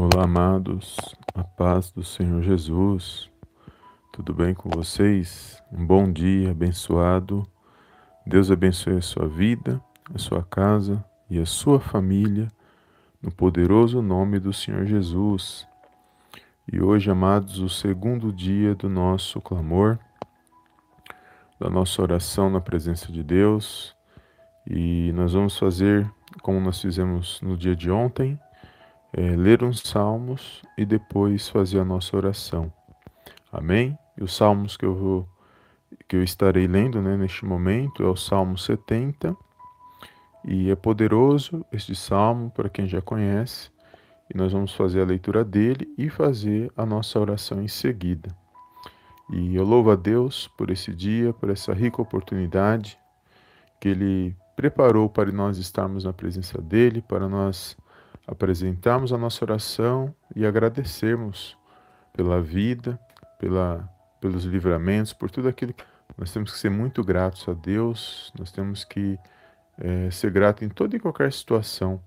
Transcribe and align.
Olá, 0.00 0.22
amados, 0.22 0.96
a 1.34 1.42
paz 1.42 1.90
do 1.90 2.04
Senhor 2.04 2.40
Jesus. 2.40 3.28
Tudo 4.12 4.32
bem 4.32 4.54
com 4.54 4.70
vocês? 4.70 5.60
Um 5.72 5.84
bom 5.84 6.12
dia 6.12 6.52
abençoado. 6.52 7.44
Deus 8.24 8.48
abençoe 8.48 8.98
a 8.98 9.02
sua 9.02 9.26
vida, 9.26 9.82
a 10.14 10.16
sua 10.16 10.44
casa 10.44 11.04
e 11.28 11.40
a 11.40 11.44
sua 11.44 11.80
família, 11.80 12.46
no 13.20 13.32
poderoso 13.32 14.00
nome 14.00 14.38
do 14.38 14.52
Senhor 14.52 14.86
Jesus. 14.86 15.66
E 16.72 16.80
hoje, 16.80 17.10
amados, 17.10 17.58
o 17.58 17.68
segundo 17.68 18.32
dia 18.32 18.76
do 18.76 18.88
nosso 18.88 19.40
clamor, 19.40 19.98
da 21.58 21.68
nossa 21.68 22.00
oração 22.00 22.48
na 22.48 22.60
presença 22.60 23.10
de 23.10 23.24
Deus. 23.24 23.96
E 24.64 25.10
nós 25.10 25.32
vamos 25.32 25.58
fazer 25.58 26.08
como 26.40 26.60
nós 26.60 26.80
fizemos 26.80 27.40
no 27.42 27.56
dia 27.56 27.74
de 27.74 27.90
ontem 27.90 28.38
é, 29.12 29.36
ler 29.36 29.62
uns 29.62 29.80
salmos 29.80 30.62
e 30.76 30.84
depois 30.84 31.48
fazer 31.48 31.80
a 31.80 31.84
nossa 31.84 32.16
oração. 32.16 32.72
Amém? 33.52 33.98
E 34.16 34.22
os 34.22 34.34
salmos 34.36 34.76
que 34.76 34.84
eu 34.84 34.94
vou 34.94 35.28
que 36.06 36.16
eu 36.16 36.22
estarei 36.22 36.66
lendo 36.66 37.00
né, 37.00 37.16
neste 37.16 37.44
momento 37.44 38.02
é 38.02 38.06
o 38.06 38.16
Salmo 38.16 38.56
70. 38.56 39.36
E 40.44 40.70
é 40.70 40.76
poderoso 40.76 41.64
este 41.72 41.94
salmo 41.94 42.50
para 42.50 42.68
quem 42.68 42.86
já 42.86 43.00
conhece. 43.00 43.70
E 44.32 44.36
nós 44.36 44.52
vamos 44.52 44.74
fazer 44.74 45.00
a 45.00 45.04
leitura 45.04 45.44
dele 45.44 45.92
e 45.96 46.08
fazer 46.08 46.70
a 46.76 46.84
nossa 46.84 47.18
oração 47.18 47.62
em 47.62 47.68
seguida. 47.68 48.34
E 49.30 49.54
eu 49.54 49.64
louvo 49.64 49.90
a 49.90 49.96
Deus 49.96 50.48
por 50.56 50.70
esse 50.70 50.94
dia, 50.94 51.32
por 51.32 51.50
essa 51.50 51.72
rica 51.72 52.00
oportunidade 52.00 52.98
que 53.80 53.88
Ele 53.88 54.36
preparou 54.56 55.08
para 55.08 55.30
nós 55.30 55.58
estarmos 55.58 56.04
na 56.04 56.12
presença 56.12 56.60
dEle, 56.60 57.02
para 57.02 57.28
nós 57.28 57.76
apresentarmos 58.28 59.10
a 59.12 59.18
nossa 59.18 59.42
oração 59.42 60.14
e 60.36 60.44
agradecermos 60.44 61.56
pela 62.12 62.42
vida, 62.42 63.00
pela, 63.38 63.88
pelos 64.20 64.44
livramentos, 64.44 65.14
por 65.14 65.30
tudo 65.30 65.48
aquilo 65.48 65.72
que 65.72 65.84
nós 66.16 66.30
temos 66.30 66.52
que 66.52 66.58
ser 66.58 66.70
muito 66.70 67.02
gratos 67.02 67.48
a 67.48 67.54
Deus, 67.54 68.30
nós 68.38 68.52
temos 68.52 68.84
que 68.84 69.18
é, 69.78 70.10
ser 70.10 70.30
grato 70.30 70.62
em 70.62 70.68
toda 70.68 70.94
e 70.94 71.00
qualquer 71.00 71.32
situação. 71.32 72.02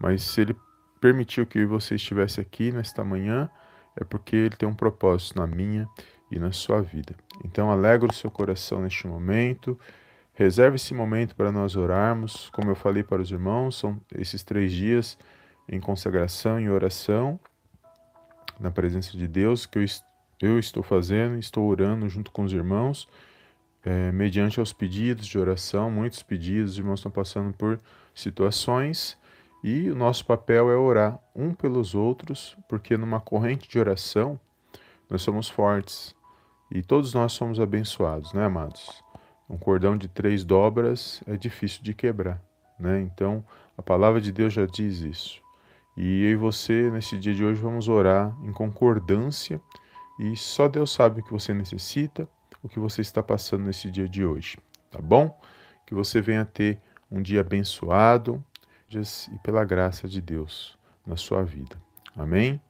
Mas 0.00 0.22
se 0.22 0.40
Ele 0.40 0.56
permitiu 1.00 1.46
que 1.46 1.64
você 1.64 1.94
estivesse 1.94 2.40
aqui 2.40 2.72
nesta 2.72 3.04
manhã, 3.04 3.48
é 3.94 4.02
porque 4.02 4.34
Ele 4.34 4.56
tem 4.56 4.68
um 4.68 4.74
propósito 4.74 5.38
na 5.38 5.46
minha 5.46 5.88
e 6.30 6.40
na 6.40 6.50
sua 6.50 6.82
vida. 6.82 7.14
Então, 7.44 7.70
alegra 7.70 8.10
o 8.10 8.14
seu 8.14 8.30
coração 8.30 8.82
neste 8.82 9.06
momento. 9.06 9.78
Reserve 10.34 10.76
esse 10.76 10.92
momento 10.92 11.36
para 11.36 11.52
nós 11.52 11.76
orarmos. 11.76 12.50
Como 12.50 12.70
eu 12.70 12.74
falei 12.74 13.04
para 13.04 13.22
os 13.22 13.30
irmãos, 13.30 13.78
são 13.78 14.00
esses 14.12 14.42
três 14.42 14.72
dias 14.72 15.16
em 15.68 15.80
consagração 15.80 16.60
e 16.60 16.68
oração 16.68 17.38
na 18.58 18.70
presença 18.70 19.16
de 19.16 19.26
Deus 19.26 19.66
que 19.66 19.78
eu, 19.78 19.84
eu 20.40 20.58
estou 20.58 20.82
fazendo, 20.82 21.38
estou 21.38 21.66
orando 21.66 22.08
junto 22.08 22.30
com 22.30 22.44
os 22.44 22.52
irmãos, 22.52 23.08
é, 23.84 24.10
mediante 24.10 24.58
aos 24.58 24.72
pedidos 24.72 25.26
de 25.26 25.38
oração, 25.38 25.90
muitos 25.90 26.22
pedidos, 26.22 26.72
os 26.72 26.78
irmãos 26.78 26.98
estão 26.98 27.12
passando 27.12 27.52
por 27.52 27.78
situações 28.14 29.16
e 29.62 29.90
o 29.90 29.94
nosso 29.94 30.24
papel 30.24 30.70
é 30.70 30.76
orar 30.76 31.18
um 31.34 31.54
pelos 31.54 31.94
outros, 31.94 32.56
porque 32.68 32.96
numa 32.96 33.20
corrente 33.20 33.68
de 33.68 33.78
oração 33.78 34.40
nós 35.08 35.22
somos 35.22 35.48
fortes 35.48 36.14
e 36.70 36.82
todos 36.82 37.14
nós 37.14 37.32
somos 37.32 37.60
abençoados, 37.60 38.32
né, 38.32 38.44
amados? 38.44 39.02
Um 39.48 39.56
cordão 39.56 39.96
de 39.96 40.08
três 40.08 40.42
dobras 40.42 41.22
é 41.26 41.36
difícil 41.36 41.82
de 41.82 41.94
quebrar, 41.94 42.42
né? 42.78 43.00
Então 43.00 43.44
a 43.78 43.82
palavra 43.82 44.20
de 44.20 44.32
Deus 44.32 44.52
já 44.52 44.66
diz 44.66 45.00
isso. 45.00 45.45
E 45.96 46.24
eu 46.24 46.30
e 46.32 46.36
você, 46.36 46.90
nesse 46.90 47.16
dia 47.16 47.34
de 47.34 47.44
hoje, 47.44 47.60
vamos 47.60 47.88
orar 47.88 48.36
em 48.42 48.52
concordância 48.52 49.60
e 50.18 50.36
só 50.36 50.68
Deus 50.68 50.92
sabe 50.92 51.20
o 51.20 51.24
que 51.24 51.32
você 51.32 51.54
necessita, 51.54 52.28
o 52.62 52.68
que 52.68 52.78
você 52.78 53.00
está 53.00 53.22
passando 53.22 53.64
nesse 53.64 53.90
dia 53.90 54.08
de 54.08 54.24
hoje, 54.24 54.58
tá 54.90 55.00
bom? 55.00 55.38
Que 55.86 55.94
você 55.94 56.20
venha 56.20 56.44
ter 56.44 56.78
um 57.10 57.22
dia 57.22 57.40
abençoado 57.40 58.44
e 58.90 59.38
pela 59.38 59.64
graça 59.64 60.06
de 60.06 60.20
Deus 60.20 60.78
na 61.06 61.16
sua 61.16 61.42
vida. 61.42 61.76
Amém? 62.16 62.60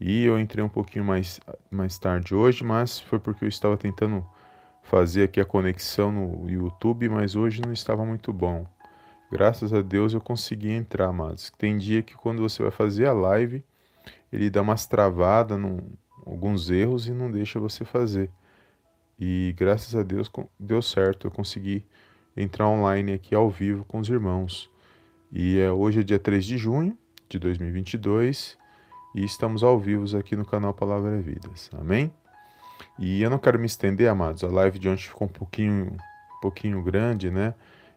E 0.00 0.24
eu 0.24 0.38
entrei 0.38 0.64
um 0.64 0.68
pouquinho 0.68 1.04
mais, 1.04 1.40
mais 1.70 1.98
tarde 1.98 2.34
hoje, 2.34 2.64
mas 2.64 2.98
foi 2.98 3.18
porque 3.18 3.44
eu 3.44 3.48
estava 3.48 3.76
tentando 3.76 4.24
fazer 4.82 5.24
aqui 5.24 5.40
a 5.40 5.44
conexão 5.44 6.12
no 6.12 6.50
YouTube, 6.50 7.08
mas 7.08 7.34
hoje 7.34 7.62
não 7.62 7.72
estava 7.72 8.04
muito 8.04 8.32
bom. 8.32 8.66
Graças 9.34 9.72
a 9.72 9.82
Deus 9.82 10.14
eu 10.14 10.20
consegui 10.20 10.70
entrar, 10.70 11.12
mas 11.12 11.50
tem 11.58 11.76
dia 11.76 12.04
que 12.04 12.14
quando 12.14 12.40
você 12.40 12.62
vai 12.62 12.70
fazer 12.70 13.06
a 13.06 13.12
live, 13.12 13.64
ele 14.32 14.48
dá 14.48 14.62
umas 14.62 14.86
travadas, 14.86 15.58
alguns 16.24 16.70
erros 16.70 17.08
e 17.08 17.10
não 17.10 17.28
deixa 17.28 17.58
você 17.58 17.84
fazer. 17.84 18.30
E 19.18 19.52
graças 19.56 19.96
a 19.96 20.04
Deus 20.04 20.30
deu 20.56 20.80
certo, 20.80 21.26
eu 21.26 21.32
consegui 21.32 21.84
entrar 22.36 22.68
online 22.68 23.12
aqui 23.12 23.34
ao 23.34 23.50
vivo 23.50 23.84
com 23.84 23.98
os 23.98 24.08
irmãos. 24.08 24.70
E 25.32 25.58
é, 25.58 25.68
hoje 25.68 25.98
é 25.98 26.04
dia 26.04 26.20
3 26.20 26.44
de 26.44 26.56
junho 26.56 26.96
de 27.28 27.36
2022 27.40 28.56
e 29.16 29.24
estamos 29.24 29.64
ao 29.64 29.80
vivo 29.80 30.16
aqui 30.16 30.36
no 30.36 30.46
canal 30.46 30.72
Palavra 30.72 31.18
é 31.18 31.20
Vidas. 31.20 31.72
Amém? 31.76 32.14
E 33.00 33.20
eu 33.20 33.28
não 33.28 33.40
quero 33.40 33.58
me 33.58 33.66
estender, 33.66 34.08
amados. 34.08 34.44
A 34.44 34.48
live 34.48 34.78
de 34.78 34.88
ontem 34.88 35.02
ficou 35.02 35.26
um 35.26 35.32
pouquinho, 35.32 35.86
um 35.86 36.40
pouquinho 36.40 36.80
grande, 36.84 37.32
né? 37.32 37.52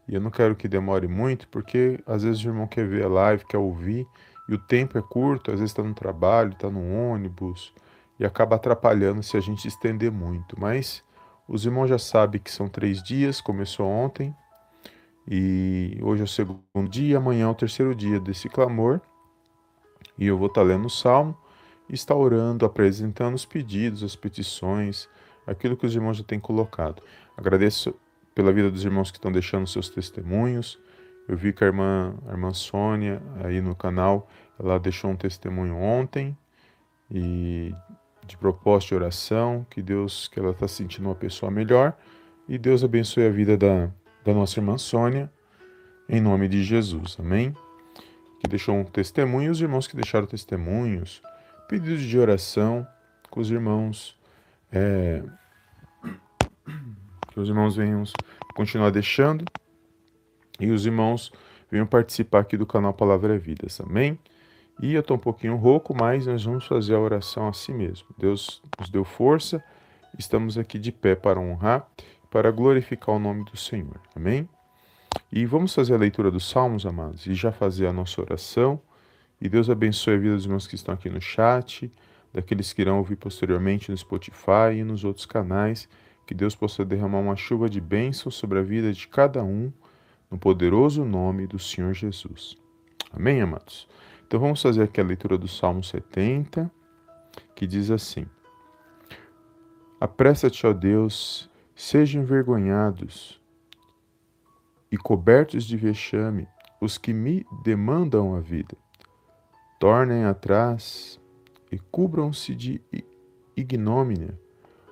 E 0.08 0.16
eu 0.16 0.22
não 0.22 0.32
quero 0.32 0.56
que 0.56 0.68
demore 0.68 1.08
muito, 1.08 1.48
porque 1.50 2.00
às 2.06 2.24
vezes 2.24 2.44
o 2.44 2.48
irmão 2.48 2.68
quer 2.68 2.88
ver 2.88 3.04
a 3.04 3.10
live, 3.10 3.46
quer 3.46 3.58
ouvir, 3.58 4.08
e 4.48 4.54
o 4.54 4.58
tempo 4.58 4.98
é 4.98 5.02
curto, 5.02 5.52
às 5.52 5.60
vezes 5.60 5.72
está 5.72 5.84
no 5.84 5.94
trabalho, 5.94 6.54
está 6.54 6.70
no 6.70 6.82
ônibus, 6.94 7.74
e 8.20 8.26
acaba 8.26 8.56
atrapalhando 8.56 9.22
se 9.22 9.36
a 9.36 9.42
gente 9.42 9.68
estender 9.68 10.12
muito. 10.12 10.60
Mas 10.60 11.04
os 11.48 11.66
irmãos 11.66 11.88
já 11.88 11.98
sabem 11.98 12.40
que 12.40 12.50
são 12.50 12.70
três 12.70 13.04
dias, 13.04 13.42
começou 13.42 13.88
ontem, 13.88 14.34
e 15.28 16.00
hoje 16.02 16.22
é 16.22 16.26
o 16.26 16.28
segundo 16.28 16.90
dia, 16.90 17.18
amanhã 17.18 17.46
é 17.46 17.50
o 17.50 17.56
terceiro 17.56 17.94
dia 17.94 18.20
desse 18.20 18.48
clamor, 18.48 19.02
e 20.18 20.26
eu 20.26 20.38
vou 20.38 20.48
estar 20.48 20.62
tá 20.62 20.68
lendo 20.68 20.86
o 20.86 20.90
salmo, 20.90 21.38
e 21.90 21.94
estar 21.94 22.16
orando, 22.16 22.66
apresentando 22.66 23.36
os 23.36 23.46
pedidos, 23.46 24.04
as 24.04 24.16
petições, 24.16 25.10
aquilo 25.46 25.78
que 25.78 25.86
os 25.86 25.96
irmãos 25.96 26.18
já 26.18 26.24
têm 26.24 26.40
colocado. 26.40 27.02
Agradeço 27.36 27.94
pela 28.38 28.54
vida 28.54 28.70
dos 28.70 28.86
irmãos 28.86 29.10
que 29.10 29.18
estão 29.18 29.32
deixando 29.32 29.66
seus 29.66 29.90
testemunhos. 29.90 30.78
Eu 31.28 31.36
vi 31.36 31.52
que 31.52 31.64
a 31.64 31.68
irmã, 31.68 32.14
a 32.28 32.34
irmã 32.34 32.54
Sônia, 32.54 33.20
aí 33.44 33.60
no 33.60 33.76
canal, 33.76 34.30
ela 34.60 34.80
deixou 34.80 35.10
um 35.10 35.16
testemunho 35.16 35.76
ontem 35.76 36.38
e 37.10 37.74
de 38.28 38.38
propósito 38.38 38.90
de 38.90 38.96
oração, 38.96 39.66
que 39.72 39.82
Deus, 39.82 40.28
que 40.28 40.40
ela 40.40 40.52
está 40.52 40.68
sentindo 40.68 41.06
uma 41.06 41.16
pessoa 41.16 41.52
melhor 41.52 41.98
e 42.48 42.60
Deus 42.60 42.84
abençoe 42.84 43.26
a 43.26 43.32
vida 43.32 43.58
da, 43.58 43.90
da 44.24 44.36
nossa 44.36 44.60
irmã 44.60 44.78
Sônia, 44.78 45.32
em 46.08 46.22
nome 46.22 46.48
de 46.48 46.64
Jesus, 46.64 47.18
amém? 47.20 47.56
Que 48.40 48.48
deixou 48.48 48.76
um 48.76 48.84
testemunho, 48.84 49.52
os 49.52 49.60
irmãos 49.60 49.88
que 49.88 49.96
deixaram 49.96 50.28
testemunhos, 50.28 51.24
pedidos 51.68 52.04
de 52.04 52.20
oração 52.20 52.88
com 53.32 53.40
os 53.40 53.50
irmãos, 53.50 54.16
é, 54.72 55.24
que 57.38 57.42
os 57.42 57.50
irmãos 57.50 57.76
venham 57.76 58.04
continuar 58.56 58.90
deixando 58.90 59.46
e 60.60 60.72
os 60.72 60.88
irmãos 60.88 61.32
venham 61.70 61.86
participar 61.86 62.40
aqui 62.40 62.58
do 62.58 62.66
canal 62.66 62.96
Palavra 62.96 63.36
é 63.36 63.38
Vida, 63.38 63.68
amém? 63.80 64.18
E 64.82 64.96
eu 64.96 65.02
estou 65.02 65.18
um 65.18 65.20
pouquinho 65.20 65.56
rouco, 65.56 65.96
mas 65.96 66.26
nós 66.26 66.44
vamos 66.44 66.66
fazer 66.66 66.96
a 66.96 67.00
oração 67.00 67.48
assim 67.48 67.76
mesmo. 67.76 68.08
Deus 68.18 68.60
nos 68.80 68.90
deu 68.90 69.04
força, 69.04 69.64
estamos 70.18 70.58
aqui 70.58 70.80
de 70.80 70.92
pé 70.92 71.14
para 71.14 71.40
honrar, 71.40 71.88
para 72.32 72.50
glorificar 72.50 73.14
o 73.14 73.20
nome 73.20 73.46
do 73.46 73.56
Senhor, 73.56 74.02
amém? 74.16 74.50
E 75.32 75.46
vamos 75.46 75.76
fazer 75.76 75.94
a 75.94 75.98
leitura 75.98 76.32
dos 76.32 76.50
Salmos, 76.50 76.88
amados, 76.88 77.28
e 77.28 77.36
já 77.36 77.52
fazer 77.52 77.86
a 77.86 77.94
nossa 77.94 78.20
oração. 78.20 78.82
E 79.40 79.48
Deus 79.48 79.70
abençoe 79.70 80.16
a 80.16 80.18
vida 80.18 80.34
dos 80.34 80.46
irmãos 80.46 80.66
que 80.66 80.74
estão 80.74 80.96
aqui 80.96 81.08
no 81.08 81.22
chat, 81.22 81.92
daqueles 82.34 82.74
que 82.74 82.82
irão 82.82 82.98
ouvir 82.98 83.16
posteriormente 83.16 83.92
no 83.92 83.98
Spotify 83.98 84.74
e 84.76 84.84
nos 84.84 85.04
outros 85.04 85.28
canais. 85.28 85.88
Que 86.28 86.34
Deus 86.34 86.54
possa 86.54 86.84
derramar 86.84 87.20
uma 87.20 87.38
chuva 87.38 87.70
de 87.70 87.80
bênçãos 87.80 88.36
sobre 88.36 88.60
a 88.60 88.62
vida 88.62 88.92
de 88.92 89.08
cada 89.08 89.42
um, 89.42 89.72
no 90.30 90.38
poderoso 90.38 91.06
nome 91.06 91.48
do 91.48 91.58
Senhor 91.58 91.94
Jesus. 91.94 92.58
Amém, 93.14 93.40
amados? 93.40 93.88
Então 94.28 94.38
vamos 94.38 94.62
fazer 94.62 94.84
aqui 94.84 95.00
a 95.00 95.06
leitura 95.06 95.38
do 95.38 95.48
Salmo 95.48 95.82
70, 95.82 96.70
que 97.56 97.66
diz 97.66 97.90
assim: 97.90 98.26
Apressa-te, 100.02 100.68
ó 100.68 100.74
Deus, 100.74 101.50
sejam 101.74 102.22
envergonhados 102.22 103.42
e 104.92 104.98
cobertos 104.98 105.64
de 105.64 105.78
vexame 105.78 106.46
os 106.82 106.98
que 106.98 107.14
me 107.14 107.46
demandam 107.64 108.36
a 108.36 108.42
vida. 108.42 108.76
Tornem 109.80 110.26
atrás 110.26 111.22
e 111.72 111.80
cubram-se 111.80 112.54
de 112.54 112.82
ignomínia 113.56 114.38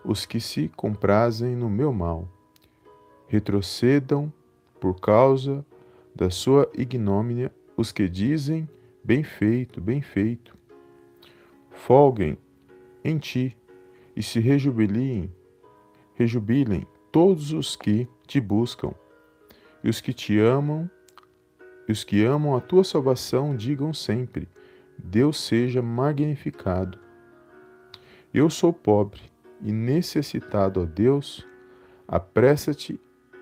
os 0.06 0.25
que 0.25 0.40
se 0.40 0.69
comprazem 0.69 1.56
no 1.56 1.69
meu 1.69 1.92
mal. 1.92 2.28
Retrocedam 3.28 4.31
por 4.80 5.00
causa 5.00 5.66
da 6.16 6.30
sua 6.30 6.69
ignomínia 6.75 7.52
os 7.75 7.92
que 7.92 8.07
dizem: 8.07 8.69
Bem 9.04 9.24
feito, 9.24 9.81
bem 9.81 10.02
feito. 10.02 10.56
folguem 11.72 12.38
em 13.04 13.18
ti 13.19 13.56
e 14.16 14.24
se 14.24 14.40
rejubiliem, 14.40 15.31
rejubilem 16.16 16.88
todos 17.12 17.52
os 17.52 17.75
que 17.75 18.07
te 18.25 18.40
buscam. 18.40 18.94
E 19.84 19.90
os 19.90 20.02
que 20.02 20.13
te 20.13 20.40
amam, 20.40 20.90
e 21.88 21.92
os 21.92 22.04
que 22.04 22.24
amam 22.24 22.56
a 22.56 22.62
tua 22.62 22.84
salvação, 22.84 23.56
digam 23.56 23.94
sempre: 23.94 24.48
Deus 24.98 25.40
seja 25.40 25.81
magnificado. 25.81 26.98
Eu 28.34 28.50
sou 28.50 28.74
pobre 28.74 29.35
e 29.62 29.72
necessitado, 29.72 30.81
ó 30.81 30.86
Deus, 30.86 31.46
apressa-te 32.07 33.00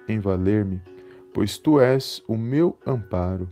em 0.07 0.19
valer-me, 0.19 0.81
pois 1.33 1.57
tu 1.57 1.79
és 1.79 2.23
o 2.27 2.37
meu 2.37 2.77
amparo 2.85 3.49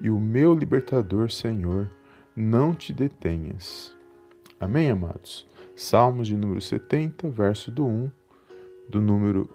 e 0.00 0.10
o 0.10 0.18
meu 0.18 0.54
libertador, 0.54 1.30
Senhor. 1.30 1.90
Não 2.34 2.74
te 2.74 2.92
detenhas. 2.92 3.94
Amém, 4.58 4.90
amados? 4.90 5.46
Salmos 5.76 6.28
de 6.28 6.36
número 6.36 6.60
70, 6.60 7.28
verso 7.28 7.70
do 7.70 7.86
1, 7.86 8.10
do 8.88 9.00
número 9.00 9.48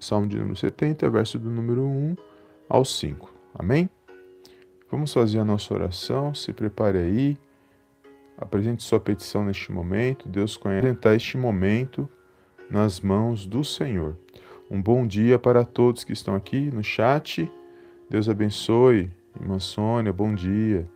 Salmo 0.00 0.28
de 0.28 0.36
número 0.36 0.56
70, 0.56 1.10
verso 1.10 1.38
do 1.38 1.50
número 1.50 1.84
1 1.84 2.16
ao 2.68 2.84
5. 2.84 3.32
Amém? 3.52 3.90
Vamos 4.90 5.12
fazer 5.12 5.40
a 5.40 5.44
nossa 5.44 5.74
oração. 5.74 6.32
Se 6.34 6.52
prepare 6.52 6.98
aí. 6.98 7.38
Apresente 8.38 8.84
sua 8.84 9.00
petição 9.00 9.44
neste 9.44 9.72
momento. 9.72 10.28
Deus 10.28 10.56
conhece 10.56 10.86
apresentar 10.86 11.16
este 11.16 11.36
momento 11.36 12.08
nas 12.70 13.00
mãos 13.00 13.44
do 13.44 13.64
Senhor. 13.64 14.16
Um 14.70 14.80
bom 14.80 15.04
dia 15.04 15.38
para 15.38 15.64
todos 15.64 16.04
que 16.04 16.12
estão 16.12 16.36
aqui 16.36 16.70
no 16.70 16.84
chat. 16.84 17.50
Deus 18.08 18.28
abençoe. 18.28 19.10
Irmã 19.40 19.58
Sônia, 19.58 20.12
bom 20.12 20.32
dia. 20.34 20.88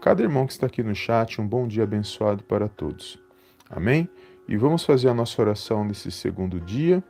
Cada 0.00 0.22
irmão 0.22 0.46
que 0.46 0.52
está 0.52 0.66
aqui 0.66 0.82
no 0.82 0.94
chat, 0.94 1.40
um 1.40 1.46
bom 1.46 1.68
dia 1.68 1.82
abençoado 1.84 2.42
para 2.44 2.68
todos. 2.68 3.18
Amém? 3.68 4.08
E 4.48 4.56
vamos 4.56 4.84
fazer 4.84 5.08
a 5.08 5.14
nossa 5.14 5.40
oração 5.42 5.84
nesse 5.84 6.10
segundo 6.10 6.58
dia. 6.60 7.02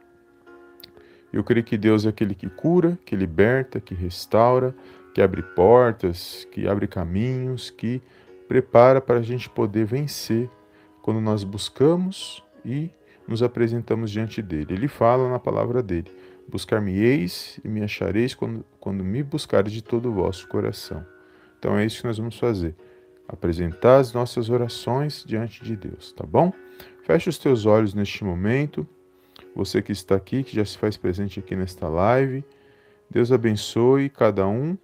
Eu 1.32 1.44
creio 1.44 1.64
que 1.64 1.76
Deus 1.76 2.06
é 2.06 2.08
aquele 2.08 2.34
que 2.34 2.48
cura, 2.48 2.98
que 3.04 3.14
liberta, 3.14 3.80
que 3.80 3.94
restaura, 3.94 4.74
que 5.14 5.20
abre 5.20 5.42
portas, 5.42 6.46
que 6.50 6.66
abre 6.66 6.86
caminhos, 6.86 7.70
que 7.70 8.00
prepara 8.48 9.00
para 9.00 9.18
a 9.18 9.22
gente 9.22 9.48
poder 9.48 9.84
vencer 9.84 10.50
quando 11.02 11.20
nós 11.20 11.44
buscamos 11.44 12.42
e 12.64 12.90
nos 13.26 13.42
apresentamos 13.42 14.10
diante 14.10 14.40
dele. 14.40 14.74
Ele 14.74 14.88
fala 14.88 15.28
na 15.28 15.38
palavra 15.38 15.82
dele: 15.82 16.10
Buscar-me-eis 16.48 17.60
e 17.64 17.68
me 17.68 17.82
achareis 17.82 18.34
quando, 18.34 18.64
quando 18.78 19.04
me 19.04 19.22
buscares 19.22 19.72
de 19.72 19.82
todo 19.82 20.08
o 20.08 20.12
vosso 20.12 20.46
coração. 20.48 21.04
Então 21.58 21.76
é 21.76 21.84
isso 21.84 22.00
que 22.00 22.06
nós 22.06 22.18
vamos 22.18 22.38
fazer. 22.38 22.74
Apresentar 23.28 23.98
as 23.98 24.12
nossas 24.12 24.48
orações 24.48 25.24
diante 25.26 25.64
de 25.64 25.76
Deus, 25.76 26.12
tá 26.12 26.24
bom? 26.24 26.52
Feche 27.02 27.28
os 27.28 27.38
teus 27.38 27.66
olhos 27.66 27.94
neste 27.94 28.24
momento. 28.24 28.86
Você 29.54 29.82
que 29.82 29.90
está 29.90 30.14
aqui, 30.14 30.44
que 30.44 30.54
já 30.54 30.64
se 30.64 30.78
faz 30.78 30.96
presente 30.96 31.40
aqui 31.40 31.56
nesta 31.56 31.88
live. 31.88 32.44
Deus 33.10 33.32
abençoe 33.32 34.10
cada 34.10 34.46
um 34.46 34.76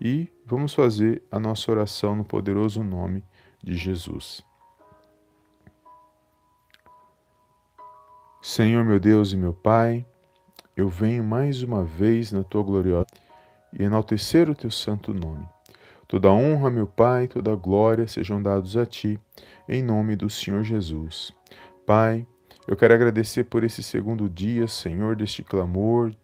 e 0.00 0.28
vamos 0.44 0.74
fazer 0.74 1.22
a 1.30 1.40
nossa 1.40 1.70
oração 1.70 2.14
no 2.14 2.24
poderoso 2.24 2.82
nome 2.82 3.24
de 3.62 3.74
Jesus. 3.74 4.44
Senhor 8.42 8.84
meu 8.84 9.00
Deus 9.00 9.32
e 9.32 9.36
meu 9.36 9.54
Pai, 9.54 10.04
eu 10.76 10.88
venho 10.88 11.24
mais 11.24 11.62
uma 11.62 11.82
vez 11.82 12.30
na 12.30 12.44
tua 12.44 12.62
gloriosa 12.62 13.06
e 13.72 13.82
enaltecer 13.82 14.50
o 14.50 14.54
teu 14.54 14.70
santo 14.70 15.14
nome. 15.14 15.48
Toda 16.06 16.30
honra, 16.30 16.70
meu 16.70 16.86
Pai, 16.86 17.26
toda 17.26 17.56
glória 17.56 18.06
sejam 18.06 18.42
dados 18.42 18.76
a 18.76 18.84
Ti, 18.84 19.18
em 19.68 19.82
nome 19.82 20.14
do 20.14 20.28
Senhor 20.28 20.62
Jesus. 20.62 21.32
Pai, 21.86 22.26
eu 22.68 22.76
quero 22.76 22.94
agradecer 22.94 23.44
por 23.44 23.64
esse 23.64 23.82
segundo 23.82 24.28
dia, 24.28 24.68
Senhor, 24.68 25.16
deste 25.16 25.42
clamor, 25.42 26.14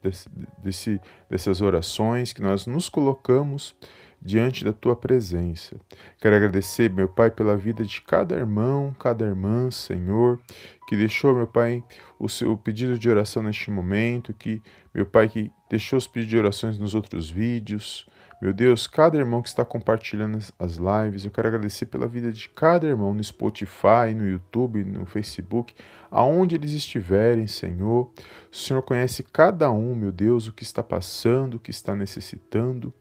desse, 0.62 1.00
dessas 1.28 1.60
orações 1.60 2.32
que 2.32 2.42
nós 2.42 2.66
nos 2.66 2.88
colocamos 2.88 3.74
diante 4.20 4.64
da 4.64 4.72
tua 4.72 4.94
presença. 4.94 5.76
Quero 6.20 6.36
agradecer, 6.36 6.90
meu 6.90 7.08
Pai, 7.08 7.30
pela 7.30 7.56
vida 7.56 7.84
de 7.84 8.00
cada 8.02 8.36
irmão, 8.36 8.94
cada 8.98 9.24
irmã, 9.24 9.70
Senhor, 9.70 10.38
que 10.86 10.96
deixou, 10.96 11.34
meu 11.34 11.46
Pai, 11.46 11.82
o 12.18 12.28
seu 12.28 12.56
pedido 12.56 12.98
de 12.98 13.08
oração 13.08 13.42
neste 13.42 13.70
momento, 13.70 14.34
que, 14.34 14.62
meu 14.94 15.06
Pai, 15.06 15.28
que 15.28 15.50
deixou 15.70 15.96
os 15.96 16.06
pedidos 16.06 16.30
de 16.30 16.38
orações 16.38 16.78
nos 16.78 16.94
outros 16.94 17.30
vídeos. 17.30 18.06
Meu 18.42 18.54
Deus, 18.54 18.86
cada 18.86 19.18
irmão 19.18 19.42
que 19.42 19.48
está 19.48 19.66
compartilhando 19.66 20.38
as 20.58 20.76
lives, 20.76 21.24
eu 21.24 21.30
quero 21.30 21.48
agradecer 21.48 21.86
pela 21.86 22.08
vida 22.08 22.32
de 22.32 22.48
cada 22.48 22.86
irmão 22.86 23.12
no 23.12 23.22
Spotify, 23.22 24.14
no 24.16 24.26
YouTube, 24.26 24.82
no 24.82 25.04
Facebook, 25.04 25.74
aonde 26.10 26.54
eles 26.54 26.72
estiverem, 26.72 27.46
Senhor. 27.46 28.10
O 28.50 28.56
Senhor 28.56 28.82
conhece 28.82 29.22
cada 29.22 29.70
um, 29.70 29.94
meu 29.94 30.10
Deus, 30.10 30.46
o 30.46 30.52
que 30.52 30.62
está 30.62 30.82
passando, 30.82 31.54
o 31.54 31.60
que 31.60 31.70
está 31.70 31.94
necessitando. 31.94 32.94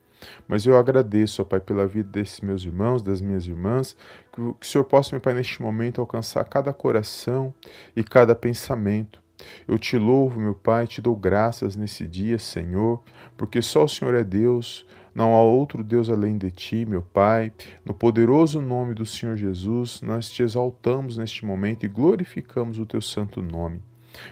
Mas 0.47 0.65
eu 0.65 0.77
agradeço, 0.77 1.41
ó 1.41 1.45
Pai, 1.45 1.59
pela 1.59 1.87
vida 1.87 2.09
desses 2.09 2.41
meus 2.41 2.63
irmãos, 2.63 3.01
das 3.01 3.21
minhas 3.21 3.45
irmãs, 3.45 3.95
que 4.31 4.41
o 4.41 4.55
Senhor 4.61 4.83
possa, 4.83 5.15
meu 5.15 5.21
Pai, 5.21 5.33
neste 5.33 5.61
momento 5.61 6.01
alcançar 6.01 6.43
cada 6.45 6.73
coração 6.73 7.53
e 7.95 8.03
cada 8.03 8.35
pensamento. 8.35 9.21
Eu 9.67 9.77
te 9.77 9.97
louvo, 9.97 10.39
meu 10.39 10.53
Pai, 10.53 10.87
te 10.87 11.01
dou 11.01 11.15
graças 11.15 11.75
nesse 11.75 12.05
dia, 12.05 12.37
Senhor, 12.37 13.01
porque 13.37 13.61
só 13.61 13.85
o 13.85 13.89
Senhor 13.89 14.13
é 14.13 14.23
Deus, 14.23 14.85
não 15.13 15.33
há 15.33 15.41
outro 15.41 15.83
Deus 15.83 16.09
além 16.09 16.37
de 16.37 16.51
ti, 16.51 16.85
meu 16.85 17.01
Pai. 17.01 17.51
No 17.83 17.93
poderoso 17.93 18.61
nome 18.61 18.93
do 18.93 19.05
Senhor 19.05 19.35
Jesus, 19.35 20.01
nós 20.01 20.29
te 20.29 20.43
exaltamos 20.43 21.17
neste 21.17 21.45
momento 21.45 21.85
e 21.85 21.89
glorificamos 21.89 22.79
o 22.79 22.85
teu 22.85 23.01
santo 23.01 23.41
nome. 23.41 23.81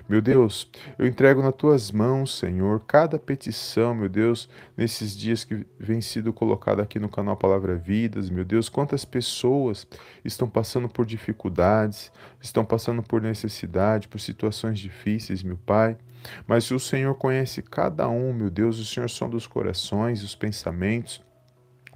Meu 0.08 0.22
Deus, 0.22 0.70
eu 0.98 1.06
entrego 1.06 1.42
nas 1.42 1.54
tuas 1.54 1.92
mãos, 1.92 2.38
Senhor, 2.38 2.82
cada 2.88 3.20
petição, 3.20 3.94
meu 3.94 4.10
Deus, 4.10 4.50
nesses 4.76 5.16
dias 5.16 5.44
que 5.44 5.66
vem 5.80 6.02
sido 6.02 6.32
colocada 6.34 6.82
aqui 6.82 7.00
no 7.00 7.10
canal 7.10 7.36
Palavra 7.36 7.76
Vidas, 7.76 8.30
meu 8.30 8.46
Deus, 8.46 8.70
quantas 8.70 9.06
pessoas 9.06 9.88
estão 10.24 10.50
passando 10.50 10.88
por 10.88 11.06
dificuldades, 11.06 12.12
estão 12.42 12.64
passando 12.64 13.04
por 13.04 13.22
necessidade, 13.22 14.08
por 14.08 14.20
situações 14.20 14.80
difíceis, 14.80 15.44
meu 15.44 15.58
Pai. 15.58 15.98
Mas 16.46 16.70
o 16.72 16.80
Senhor 16.80 17.16
conhece 17.16 17.62
cada 17.62 18.10
um, 18.10 18.34
meu 18.34 18.50
Deus, 18.50 18.80
o 18.80 18.86
Senhor 18.86 19.10
som 19.10 19.30
dos 19.30 19.48
corações, 19.48 20.24
os 20.24 20.36
pensamentos. 20.36 21.27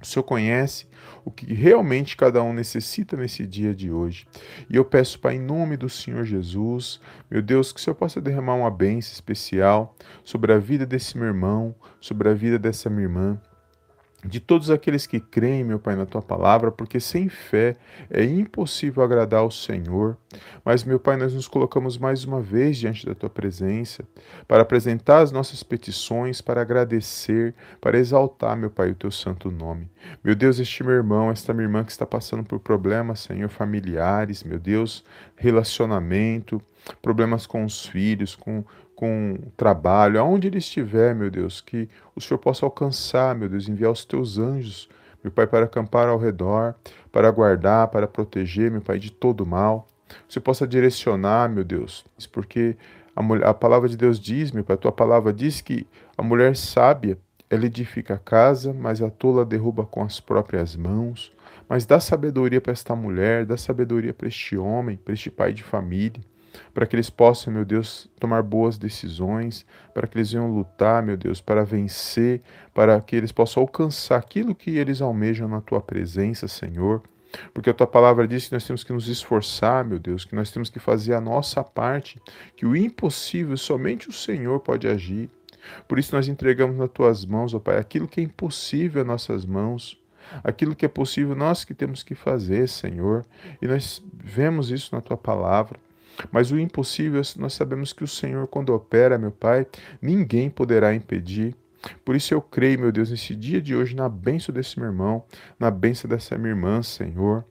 O 0.02 0.06
Senhor 0.06 0.24
conhece 0.24 0.86
o 1.24 1.30
que 1.30 1.52
realmente 1.54 2.16
cada 2.16 2.42
um 2.42 2.52
necessita 2.52 3.16
nesse 3.16 3.46
dia 3.46 3.74
de 3.74 3.90
hoje. 3.90 4.26
E 4.68 4.76
eu 4.76 4.84
peço, 4.84 5.18
Pai, 5.20 5.36
em 5.36 5.40
nome 5.40 5.76
do 5.76 5.88
Senhor 5.88 6.24
Jesus, 6.24 7.00
meu 7.30 7.40
Deus, 7.40 7.72
que 7.72 7.78
o 7.78 7.82
Senhor 7.82 7.94
possa 7.94 8.20
derramar 8.20 8.54
uma 8.54 8.70
bênção 8.70 9.12
especial 9.12 9.94
sobre 10.24 10.52
a 10.52 10.58
vida 10.58 10.84
desse 10.84 11.16
meu 11.16 11.28
irmão, 11.28 11.74
sobre 12.00 12.28
a 12.28 12.34
vida 12.34 12.58
dessa 12.58 12.90
minha 12.90 13.04
irmã 13.04 13.40
de 14.24 14.38
todos 14.38 14.70
aqueles 14.70 15.06
que 15.06 15.18
creem, 15.18 15.64
meu 15.64 15.78
Pai, 15.78 15.96
na 15.96 16.06
tua 16.06 16.22
palavra, 16.22 16.70
porque 16.70 17.00
sem 17.00 17.28
fé 17.28 17.76
é 18.08 18.24
impossível 18.24 19.02
agradar 19.02 19.40
ao 19.40 19.50
Senhor. 19.50 20.16
Mas, 20.64 20.84
meu 20.84 21.00
Pai, 21.00 21.16
nós 21.16 21.34
nos 21.34 21.48
colocamos 21.48 21.98
mais 21.98 22.24
uma 22.24 22.40
vez 22.40 22.76
diante 22.76 23.04
da 23.04 23.14
tua 23.14 23.28
presença 23.28 24.04
para 24.46 24.62
apresentar 24.62 25.20
as 25.22 25.32
nossas 25.32 25.62
petições, 25.62 26.40
para 26.40 26.62
agradecer, 26.62 27.54
para 27.80 27.98
exaltar, 27.98 28.56
meu 28.56 28.70
Pai, 28.70 28.90
o 28.90 28.94
teu 28.94 29.10
santo 29.10 29.50
nome. 29.50 29.90
Meu 30.22 30.36
Deus, 30.36 30.60
este 30.60 30.84
meu 30.84 30.94
irmão, 30.94 31.30
esta 31.30 31.52
minha 31.52 31.64
irmã 31.64 31.84
que 31.84 31.90
está 31.90 32.06
passando 32.06 32.44
por 32.44 32.60
problemas, 32.60 33.20
Senhor, 33.20 33.48
familiares, 33.48 34.44
meu 34.44 34.58
Deus, 34.58 35.04
relacionamento, 35.36 36.62
problemas 37.00 37.46
com 37.46 37.64
os 37.64 37.86
filhos, 37.86 38.34
com 38.34 38.64
com 39.02 39.36
trabalho, 39.56 40.20
aonde 40.20 40.46
ele 40.46 40.58
estiver, 40.58 41.12
meu 41.12 41.28
Deus, 41.28 41.60
que 41.60 41.88
o 42.14 42.20
Senhor 42.20 42.38
possa 42.38 42.64
alcançar, 42.64 43.34
meu 43.34 43.48
Deus, 43.48 43.68
enviar 43.68 43.90
os 43.90 44.04
teus 44.04 44.38
anjos, 44.38 44.88
meu 45.24 45.32
Pai, 45.32 45.44
para 45.44 45.64
acampar 45.64 46.08
ao 46.08 46.16
redor, 46.16 46.76
para 47.10 47.28
guardar, 47.32 47.88
para 47.88 48.06
proteger, 48.06 48.70
meu 48.70 48.80
Pai, 48.80 49.00
de 49.00 49.10
todo 49.10 49.44
mal. 49.44 49.88
Você 50.28 50.38
possa 50.38 50.68
direcionar, 50.68 51.50
meu 51.50 51.64
Deus, 51.64 52.04
porque 52.32 52.76
a, 53.16 53.20
mulher, 53.20 53.44
a 53.44 53.52
palavra 53.52 53.88
de 53.88 53.96
Deus 53.96 54.20
diz, 54.20 54.52
meu 54.52 54.62
Pai, 54.62 54.74
a 54.74 54.78
tua 54.78 54.92
palavra 54.92 55.32
diz 55.32 55.60
que 55.60 55.84
a 56.16 56.22
mulher 56.22 56.54
sábia, 56.54 57.18
ela 57.50 57.66
edifica 57.66 58.14
a 58.14 58.18
casa, 58.18 58.72
mas 58.72 59.02
a 59.02 59.10
tola 59.10 59.44
derruba 59.44 59.84
com 59.84 60.04
as 60.04 60.20
próprias 60.20 60.76
mãos. 60.76 61.32
Mas 61.68 61.84
dá 61.84 61.98
sabedoria 61.98 62.60
para 62.60 62.72
esta 62.72 62.94
mulher, 62.94 63.46
dá 63.46 63.56
sabedoria 63.56 64.14
para 64.14 64.28
este 64.28 64.56
homem, 64.56 64.96
para 64.96 65.12
este 65.12 65.28
pai 65.28 65.52
de 65.52 65.64
família 65.64 66.22
para 66.72 66.86
que 66.86 66.94
eles 66.94 67.10
possam, 67.10 67.52
meu 67.52 67.64
Deus, 67.64 68.08
tomar 68.18 68.42
boas 68.42 68.78
decisões, 68.78 69.66
para 69.94 70.06
que 70.06 70.16
eles 70.16 70.32
venham 70.32 70.52
lutar, 70.52 71.02
meu 71.02 71.16
Deus, 71.16 71.40
para 71.40 71.64
vencer, 71.64 72.42
para 72.74 73.00
que 73.00 73.16
eles 73.16 73.32
possam 73.32 73.62
alcançar 73.62 74.18
aquilo 74.18 74.54
que 74.54 74.76
eles 74.76 75.00
almejam 75.00 75.48
na 75.48 75.60
tua 75.60 75.80
presença, 75.80 76.48
Senhor. 76.48 77.02
Porque 77.54 77.70
a 77.70 77.74
tua 77.74 77.86
palavra 77.86 78.28
diz 78.28 78.46
que 78.48 78.54
nós 78.54 78.66
temos 78.66 78.84
que 78.84 78.92
nos 78.92 79.08
esforçar, 79.08 79.84
meu 79.84 79.98
Deus, 79.98 80.24
que 80.24 80.34
nós 80.34 80.50
temos 80.50 80.68
que 80.68 80.78
fazer 80.78 81.14
a 81.14 81.20
nossa 81.20 81.64
parte, 81.64 82.20
que 82.56 82.66
o 82.66 82.76
impossível 82.76 83.56
somente 83.56 84.08
o 84.08 84.12
Senhor 84.12 84.60
pode 84.60 84.86
agir. 84.86 85.30
Por 85.88 85.98
isso 85.98 86.14
nós 86.14 86.28
entregamos 86.28 86.76
nas 86.76 86.90
tuas 86.90 87.24
mãos, 87.24 87.54
ó 87.54 87.58
Pai, 87.58 87.78
aquilo 87.78 88.08
que 88.08 88.20
é 88.20 88.24
impossível 88.24 89.00
às 89.02 89.06
nossas 89.06 89.44
mãos. 89.44 89.98
Aquilo 90.42 90.74
que 90.74 90.86
é 90.86 90.88
possível, 90.88 91.34
nós 91.34 91.64
que 91.64 91.74
temos 91.74 92.02
que 92.02 92.14
fazer, 92.14 92.68
Senhor. 92.68 93.24
E 93.60 93.66
nós 93.66 94.02
vemos 94.14 94.70
isso 94.70 94.94
na 94.94 95.00
tua 95.00 95.16
palavra. 95.16 95.78
Mas 96.30 96.50
o 96.50 96.58
impossível, 96.58 97.22
nós 97.36 97.54
sabemos 97.54 97.92
que 97.92 98.04
o 98.04 98.08
Senhor, 98.08 98.46
quando 98.46 98.74
opera, 98.74 99.18
meu 99.18 99.32
Pai, 99.32 99.66
ninguém 100.00 100.48
poderá 100.48 100.94
impedir. 100.94 101.56
Por 102.04 102.14
isso 102.14 102.32
eu 102.32 102.40
creio, 102.40 102.78
meu 102.78 102.92
Deus, 102.92 103.10
nesse 103.10 103.34
dia 103.34 103.60
de 103.60 103.74
hoje, 103.74 103.96
na 103.96 104.08
bênção 104.08 104.54
desse 104.54 104.78
meu 104.78 104.88
irmão, 104.88 105.24
na 105.58 105.70
bênção 105.70 106.08
dessa 106.08 106.38
minha 106.38 106.50
irmã, 106.50 106.82
Senhor. 106.82 107.44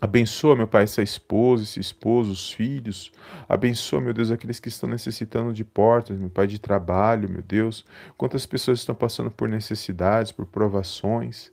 Abençoa, 0.00 0.56
meu 0.56 0.66
Pai, 0.66 0.82
essa 0.82 1.00
esposa, 1.00 1.62
esse 1.62 1.78
esposo, 1.78 2.32
os 2.32 2.52
filhos. 2.52 3.12
Abençoa, 3.48 4.00
meu 4.00 4.12
Deus, 4.12 4.32
aqueles 4.32 4.58
que 4.58 4.68
estão 4.68 4.88
necessitando 4.88 5.52
de 5.52 5.64
portas, 5.64 6.18
meu 6.18 6.28
Pai, 6.28 6.48
de 6.48 6.58
trabalho, 6.58 7.28
meu 7.28 7.40
Deus. 7.42 7.84
Quantas 8.16 8.44
pessoas 8.44 8.80
estão 8.80 8.96
passando 8.96 9.30
por 9.30 9.48
necessidades, 9.48 10.32
por 10.32 10.44
provações. 10.44 11.52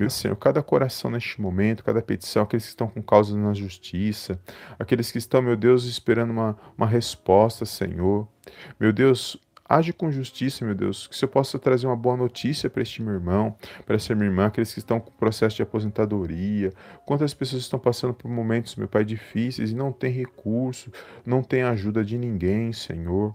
Meu 0.00 0.08
Senhor, 0.08 0.34
cada 0.34 0.62
coração 0.62 1.10
neste 1.10 1.38
momento, 1.38 1.84
cada 1.84 2.00
petição, 2.00 2.42
aqueles 2.42 2.64
que 2.64 2.70
estão 2.70 2.88
com 2.88 3.02
causas 3.02 3.34
na 3.36 3.52
justiça, 3.52 4.40
aqueles 4.78 5.12
que 5.12 5.18
estão, 5.18 5.42
meu 5.42 5.54
Deus, 5.54 5.84
esperando 5.84 6.30
uma, 6.30 6.56
uma 6.74 6.86
resposta, 6.86 7.66
Senhor. 7.66 8.26
Meu 8.80 8.94
Deus, 8.94 9.38
Age 9.68 9.92
com 9.92 10.10
justiça, 10.10 10.64
meu 10.64 10.74
Deus, 10.74 11.06
que 11.06 11.22
eu 11.22 11.28
possa 11.28 11.58
trazer 11.58 11.86
uma 11.86 11.94
boa 11.94 12.16
notícia 12.16 12.70
para 12.70 12.82
este 12.82 13.02
meu 13.02 13.12
irmão, 13.12 13.54
para 13.84 13.96
essa 13.96 14.14
minha 14.14 14.28
irmã, 14.28 14.46
aqueles 14.46 14.72
que 14.72 14.80
estão 14.80 14.98
com 14.98 15.12
processo 15.12 15.54
de 15.54 15.62
aposentadoria. 15.62 16.72
Quantas 17.04 17.34
pessoas 17.34 17.62
estão 17.62 17.78
passando 17.78 18.14
por 18.14 18.28
momentos, 18.28 18.74
meu 18.76 18.88
Pai, 18.88 19.04
difíceis 19.04 19.70
e 19.70 19.74
não 19.74 19.92
tem 19.92 20.10
recurso, 20.10 20.90
não 21.24 21.42
tem 21.42 21.62
ajuda 21.62 22.02
de 22.02 22.16
ninguém, 22.16 22.72
Senhor. 22.72 23.32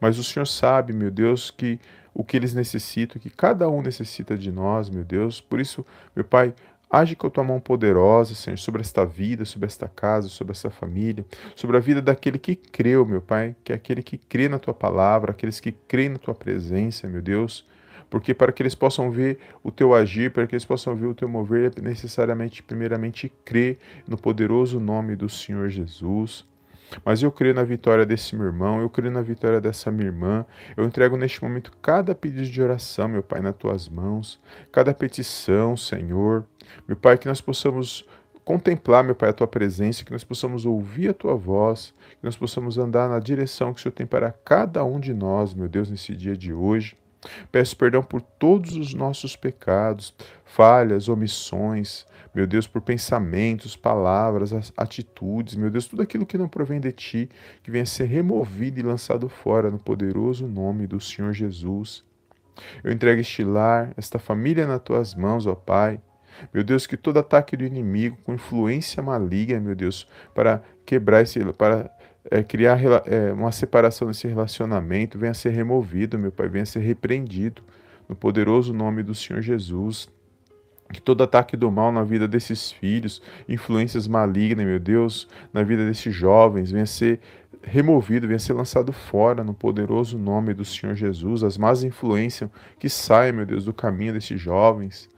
Mas 0.00 0.18
o 0.18 0.24
Senhor 0.24 0.46
sabe, 0.46 0.92
meu 0.92 1.10
Deus, 1.10 1.50
que 1.50 1.80
o 2.16 2.24
que 2.24 2.34
eles 2.34 2.54
necessitam, 2.54 3.20
que 3.20 3.28
cada 3.28 3.68
um 3.68 3.82
necessita 3.82 4.38
de 4.38 4.50
nós, 4.50 4.88
meu 4.88 5.04
Deus. 5.04 5.38
Por 5.38 5.60
isso, 5.60 5.84
meu 6.14 6.24
Pai, 6.24 6.54
Age 6.88 7.16
com 7.16 7.26
a 7.26 7.30
tua 7.30 7.42
mão 7.42 7.58
poderosa, 7.58 8.32
Senhor, 8.36 8.56
sobre 8.58 8.80
esta 8.80 9.04
vida, 9.04 9.44
sobre 9.44 9.66
esta 9.66 9.88
casa, 9.88 10.28
sobre 10.28 10.52
essa 10.52 10.70
família, 10.70 11.26
sobre 11.56 11.76
a 11.76 11.80
vida 11.80 12.00
daquele 12.00 12.38
que 12.38 12.54
creu, 12.54 13.04
meu 13.04 13.20
Pai, 13.20 13.56
que 13.64 13.72
é 13.72 13.74
aquele 13.74 14.04
que 14.04 14.16
crê 14.16 14.48
na 14.48 14.56
tua 14.60 14.72
palavra, 14.72 15.32
aqueles 15.32 15.58
que 15.58 15.72
creem 15.72 16.10
na 16.10 16.18
tua 16.18 16.32
presença, 16.32 17.08
meu 17.08 17.20
Deus. 17.20 17.66
Porque 18.08 18.32
para 18.32 18.52
que 18.52 18.62
eles 18.62 18.76
possam 18.76 19.10
ver 19.10 19.40
o 19.64 19.72
teu 19.72 19.92
agir, 19.92 20.30
para 20.30 20.46
que 20.46 20.54
eles 20.54 20.64
possam 20.64 20.94
ver 20.94 21.06
o 21.06 21.14
teu 21.14 21.28
mover, 21.28 21.72
é 21.76 21.80
necessariamente, 21.80 22.62
primeiramente, 22.62 23.32
crer 23.44 23.78
no 24.06 24.16
poderoso 24.16 24.78
nome 24.78 25.16
do 25.16 25.28
Senhor 25.28 25.68
Jesus. 25.68 26.46
Mas 27.04 27.22
eu 27.22 27.30
creio 27.32 27.54
na 27.54 27.64
vitória 27.64 28.06
desse 28.06 28.34
meu 28.36 28.46
irmão, 28.46 28.80
eu 28.80 28.88
creio 28.88 29.12
na 29.12 29.22
vitória 29.22 29.60
dessa 29.60 29.90
minha 29.90 30.06
irmã. 30.06 30.46
Eu 30.76 30.84
entrego 30.84 31.16
neste 31.16 31.42
momento 31.42 31.72
cada 31.82 32.14
pedido 32.14 32.46
de 32.46 32.62
oração, 32.62 33.08
meu 33.08 33.22
Pai, 33.22 33.40
nas 33.40 33.56
tuas 33.56 33.88
mãos, 33.88 34.40
cada 34.72 34.94
petição, 34.94 35.76
Senhor. 35.76 36.44
Meu 36.86 36.96
Pai, 36.96 37.18
que 37.18 37.26
nós 37.26 37.40
possamos 37.40 38.06
contemplar, 38.44 39.02
meu 39.02 39.14
Pai, 39.14 39.30
a 39.30 39.32
tua 39.32 39.48
presença, 39.48 40.04
que 40.04 40.12
nós 40.12 40.22
possamos 40.22 40.64
ouvir 40.64 41.08
a 41.08 41.14
tua 41.14 41.34
voz, 41.34 41.92
que 42.10 42.24
nós 42.24 42.36
possamos 42.36 42.78
andar 42.78 43.08
na 43.08 43.18
direção 43.18 43.74
que 43.74 43.80
o 43.80 43.82
Senhor 43.82 43.92
tem 43.92 44.06
para 44.06 44.32
cada 44.44 44.84
um 44.84 45.00
de 45.00 45.12
nós, 45.12 45.52
meu 45.52 45.68
Deus, 45.68 45.90
nesse 45.90 46.14
dia 46.14 46.36
de 46.36 46.52
hoje. 46.52 46.96
Peço 47.50 47.76
perdão 47.76 48.02
por 48.02 48.20
todos 48.20 48.76
os 48.76 48.94
nossos 48.94 49.34
pecados, 49.34 50.14
falhas, 50.44 51.08
omissões, 51.08 52.06
meu 52.36 52.46
Deus, 52.46 52.66
por 52.66 52.82
pensamentos, 52.82 53.74
palavras, 53.74 54.52
atitudes, 54.76 55.54
meu 55.54 55.70
Deus, 55.70 55.86
tudo 55.86 56.02
aquilo 56.02 56.26
que 56.26 56.36
não 56.36 56.50
provém 56.50 56.78
de 56.78 56.92
ti, 56.92 57.30
que 57.62 57.70
venha 57.70 57.86
ser 57.86 58.04
removido 58.04 58.78
e 58.78 58.82
lançado 58.82 59.26
fora 59.26 59.70
no 59.70 59.78
poderoso 59.78 60.46
nome 60.46 60.86
do 60.86 61.00
Senhor 61.00 61.32
Jesus. 61.32 62.04
Eu 62.84 62.92
entrego 62.92 63.22
este 63.22 63.42
lar, 63.42 63.90
esta 63.96 64.18
família 64.18 64.66
nas 64.66 64.82
tuas 64.82 65.14
mãos, 65.14 65.46
ó 65.46 65.54
Pai. 65.54 65.98
Meu 66.52 66.62
Deus, 66.62 66.86
que 66.86 66.94
todo 66.94 67.18
ataque 67.18 67.56
do 67.56 67.64
inimigo 67.64 68.18
com 68.22 68.34
influência 68.34 69.02
maligna, 69.02 69.58
meu 69.58 69.74
Deus, 69.74 70.06
para 70.34 70.62
quebrar 70.84 71.22
esse, 71.22 71.42
para 71.54 71.90
é, 72.30 72.42
criar 72.42 72.78
é, 73.06 73.32
uma 73.32 73.50
separação 73.50 74.08
nesse 74.08 74.28
relacionamento, 74.28 75.18
venha 75.18 75.32
ser 75.32 75.52
removido, 75.52 76.18
meu 76.18 76.30
Pai, 76.30 76.50
venha 76.50 76.66
ser 76.66 76.80
repreendido 76.80 77.62
no 78.06 78.14
poderoso 78.14 78.74
nome 78.74 79.02
do 79.02 79.14
Senhor 79.14 79.40
Jesus. 79.40 80.14
Que 80.92 81.00
todo 81.02 81.22
ataque 81.22 81.56
do 81.56 81.70
mal 81.70 81.90
na 81.90 82.04
vida 82.04 82.28
desses 82.28 82.70
filhos, 82.70 83.20
influências 83.48 84.06
malignas, 84.06 84.64
meu 84.64 84.78
Deus, 84.78 85.28
na 85.52 85.62
vida 85.62 85.84
desses 85.84 86.14
jovens, 86.14 86.70
venha 86.70 86.86
ser 86.86 87.20
removido, 87.62 88.28
venha 88.28 88.38
ser 88.38 88.52
lançado 88.52 88.92
fora 88.92 89.42
no 89.42 89.52
poderoso 89.52 90.16
nome 90.16 90.54
do 90.54 90.64
Senhor 90.64 90.94
Jesus. 90.94 91.42
As 91.42 91.58
más 91.58 91.82
influências 91.82 92.48
que 92.78 92.88
saem, 92.88 93.32
meu 93.32 93.44
Deus, 93.44 93.64
do 93.64 93.74
caminho 93.74 94.12
desses 94.12 94.40
jovens. 94.40 95.08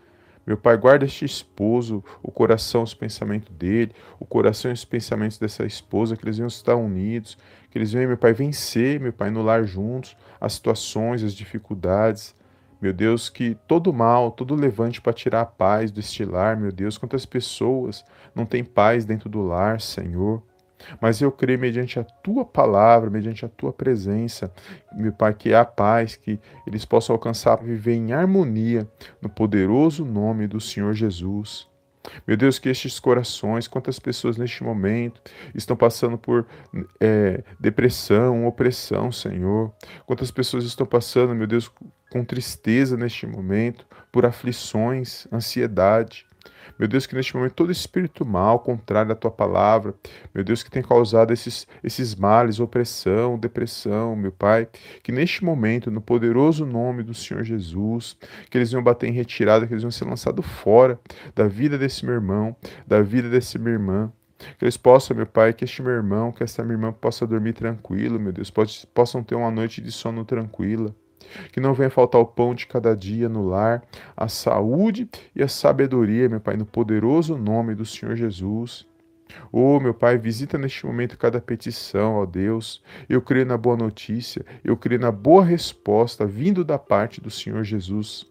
Meu 0.46 0.56
Pai, 0.56 0.78
guarda 0.78 1.04
este 1.04 1.26
esposo, 1.26 2.02
o 2.22 2.32
coração, 2.32 2.82
os 2.82 2.94
pensamentos 2.94 3.54
dele, 3.54 3.92
o 4.18 4.24
coração 4.24 4.70
e 4.70 4.74
os 4.74 4.82
pensamentos 4.82 5.36
dessa 5.36 5.66
esposa, 5.66 6.16
que 6.16 6.24
eles 6.24 6.38
venham 6.38 6.48
estar 6.48 6.74
unidos, 6.74 7.36
que 7.70 7.76
eles 7.76 7.92
venham, 7.92 8.08
meu 8.08 8.16
Pai, 8.16 8.32
vencer, 8.32 8.98
meu 8.98 9.12
Pai, 9.12 9.28
no 9.28 9.42
lar 9.42 9.64
juntos, 9.64 10.16
as 10.40 10.54
situações, 10.54 11.22
as 11.22 11.34
dificuldades. 11.34 12.34
Meu 12.80 12.92
Deus, 12.92 13.28
que 13.28 13.56
todo 13.66 13.92
mal, 13.92 14.30
todo 14.30 14.54
levante 14.54 15.00
para 15.00 15.12
tirar 15.12 15.40
a 15.40 15.46
paz 15.46 15.90
deste 15.90 16.24
lar, 16.24 16.56
meu 16.56 16.70
Deus, 16.70 16.96
quantas 16.96 17.26
pessoas 17.26 18.04
não 18.34 18.46
têm 18.46 18.62
paz 18.62 19.04
dentro 19.04 19.28
do 19.28 19.42
lar, 19.42 19.80
Senhor. 19.80 20.42
Mas 21.00 21.20
eu 21.20 21.32
creio, 21.32 21.58
mediante 21.58 21.98
a 21.98 22.04
tua 22.04 22.44
palavra, 22.44 23.10
mediante 23.10 23.44
a 23.44 23.48
tua 23.48 23.72
presença, 23.72 24.52
meu 24.92 25.12
Pai, 25.12 25.34
que 25.34 25.52
a 25.52 25.64
paz, 25.64 26.16
que 26.16 26.38
eles 26.66 26.84
possam 26.84 27.14
alcançar, 27.14 27.56
viver 27.56 27.94
em 27.94 28.12
harmonia, 28.12 28.88
no 29.20 29.28
poderoso 29.28 30.04
nome 30.04 30.46
do 30.46 30.60
Senhor 30.60 30.94
Jesus. 30.94 31.67
Meu 32.26 32.36
Deus, 32.36 32.58
que 32.58 32.68
estes 32.68 32.98
corações, 33.00 33.66
quantas 33.66 33.98
pessoas 33.98 34.36
neste 34.36 34.62
momento 34.62 35.20
estão 35.54 35.76
passando 35.76 36.18
por 36.18 36.46
é, 37.00 37.42
depressão, 37.58 38.46
opressão, 38.46 39.10
Senhor. 39.10 39.72
Quantas 40.06 40.30
pessoas 40.30 40.64
estão 40.64 40.86
passando, 40.86 41.34
meu 41.34 41.46
Deus, 41.46 41.70
com 42.10 42.24
tristeza 42.24 42.96
neste 42.96 43.26
momento, 43.26 43.86
por 44.12 44.24
aflições, 44.24 45.26
ansiedade. 45.32 46.27
Meu 46.78 46.86
Deus, 46.86 47.06
que 47.06 47.14
neste 47.14 47.34
momento 47.34 47.54
todo 47.54 47.72
espírito 47.72 48.24
mal, 48.24 48.60
contrário 48.60 49.10
à 49.10 49.14
tua 49.14 49.30
palavra, 49.32 49.94
meu 50.32 50.44
Deus, 50.44 50.62
que 50.62 50.70
tem 50.70 50.80
causado 50.80 51.32
esses, 51.32 51.66
esses 51.82 52.14
males, 52.14 52.60
opressão, 52.60 53.36
depressão, 53.36 54.14
meu 54.14 54.30
Pai, 54.30 54.68
que 55.02 55.10
neste 55.10 55.44
momento, 55.44 55.90
no 55.90 56.00
poderoso 56.00 56.64
nome 56.64 57.02
do 57.02 57.14
Senhor 57.14 57.42
Jesus, 57.42 58.16
que 58.48 58.56
eles 58.56 58.70
venham 58.70 58.82
bater 58.84 59.08
em 59.08 59.12
retirada, 59.12 59.66
que 59.66 59.72
eles 59.72 59.82
venham 59.82 59.90
ser 59.90 60.04
lançados 60.04 60.46
fora 60.46 61.00
da 61.34 61.48
vida 61.48 61.76
desse 61.76 62.04
meu 62.04 62.14
irmão, 62.14 62.54
da 62.86 63.02
vida 63.02 63.28
dessa 63.28 63.58
minha 63.58 63.72
irmã. 63.72 64.12
Que 64.56 64.64
eles 64.64 64.76
possam, 64.76 65.16
meu 65.16 65.26
Pai, 65.26 65.52
que 65.52 65.64
este 65.64 65.82
meu 65.82 65.90
irmão, 65.90 66.30
que 66.30 66.44
essa 66.44 66.62
minha 66.62 66.74
irmã 66.74 66.92
possa 66.92 67.26
dormir 67.26 67.54
tranquilo, 67.54 68.20
meu 68.20 68.32
Deus, 68.32 68.52
possam 68.94 69.24
ter 69.24 69.34
uma 69.34 69.50
noite 69.50 69.80
de 69.80 69.90
sono 69.90 70.24
tranquila 70.24 70.94
que 71.52 71.60
não 71.60 71.74
venha 71.74 71.90
faltar 71.90 72.20
o 72.20 72.26
pão 72.26 72.54
de 72.54 72.66
cada 72.66 72.96
dia 72.96 73.28
no 73.28 73.46
lar, 73.46 73.82
a 74.16 74.28
saúde 74.28 75.08
e 75.34 75.42
a 75.42 75.48
sabedoria, 75.48 76.28
meu 76.28 76.40
Pai, 76.40 76.56
no 76.56 76.66
poderoso 76.66 77.36
nome 77.36 77.74
do 77.74 77.84
Senhor 77.84 78.16
Jesus. 78.16 78.86
Oh, 79.52 79.78
meu 79.78 79.94
Pai, 79.94 80.18
visita 80.18 80.56
neste 80.58 80.86
momento 80.86 81.18
cada 81.18 81.40
petição, 81.40 82.16
ó 82.16 82.26
Deus. 82.26 82.82
Eu 83.08 83.20
creio 83.20 83.46
na 83.46 83.56
boa 83.56 83.76
notícia, 83.76 84.44
eu 84.64 84.76
creio 84.76 85.00
na 85.00 85.10
boa 85.10 85.44
resposta 85.44 86.26
vindo 86.26 86.64
da 86.64 86.78
parte 86.78 87.20
do 87.20 87.30
Senhor 87.30 87.62
Jesus. 87.64 88.26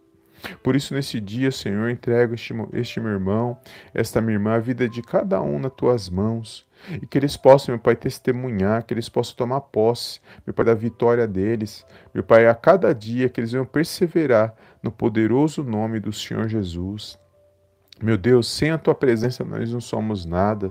Por 0.62 0.76
isso, 0.76 0.94
nesse 0.94 1.20
dia, 1.20 1.52
Senhor, 1.52 1.90
entrego 1.90 2.34
este, 2.34 2.54
este 2.74 3.00
meu 3.00 3.12
irmão, 3.12 3.58
esta 3.94 4.22
minha 4.22 4.36
irmã, 4.36 4.56
a 4.56 4.60
vida 4.60 4.88
de 4.88 5.02
cada 5.02 5.42
um 5.42 5.60
nas 5.60 5.74
tuas 5.74 6.10
mãos. 6.10 6.67
E 7.02 7.06
que 7.06 7.18
eles 7.18 7.36
possam, 7.36 7.74
meu 7.74 7.82
Pai, 7.82 7.96
testemunhar, 7.96 8.84
que 8.84 8.94
eles 8.94 9.10
possam 9.10 9.36
tomar 9.36 9.62
posse, 9.62 10.20
meu 10.46 10.54
Pai, 10.54 10.66
da 10.66 10.74
vitória 10.74 11.28
deles. 11.28 11.86
Meu 12.14 12.24
Pai, 12.24 12.48
a 12.48 12.56
cada 12.56 12.94
dia 12.94 13.30
que 13.30 13.40
eles 13.40 13.52
venham 13.52 13.66
perseverar 13.66 14.56
no 14.82 14.92
poderoso 14.92 15.64
nome 15.64 16.00
do 16.00 16.14
Senhor 16.14 16.48
Jesus. 16.48 17.20
Meu 18.02 18.18
Deus, 18.18 18.48
sem 18.48 18.72
a 18.72 18.78
tua 18.78 18.94
presença 18.94 19.44
nós 19.44 19.72
não 19.72 19.82
somos 19.82 20.26
nada. 20.26 20.70